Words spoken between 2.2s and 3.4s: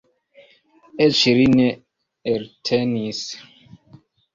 eltenis.